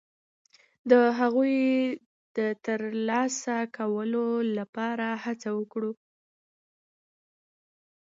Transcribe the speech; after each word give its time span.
د 0.91 0.91
هغوی 1.19 1.57
د 2.37 2.39
ترلاسه 2.65 3.57
کولو 3.77 4.27
لپاره 4.57 5.07
هڅه 5.23 5.49
وکړو. 5.59 5.91